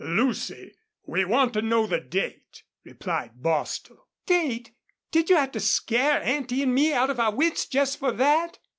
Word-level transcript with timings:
"Lucy, 0.03 0.73
we 1.05 1.23
want 1.23 1.53
to 1.53 1.61
know 1.61 1.85
the 1.85 1.99
date," 1.99 2.63
replied 2.83 3.33
Bostil. 3.35 4.07
"Date! 4.25 4.71
Did 5.11 5.29
you 5.29 5.35
have 5.35 5.51
to 5.51 5.59
scare 5.59 6.23
Auntie 6.23 6.63
and 6.63 6.73
me 6.73 6.91
out 6.91 7.11
of 7.11 7.19
our 7.19 7.35
wits 7.35 7.67
just 7.67 7.99
for 7.99 8.11
that?" 8.11 8.57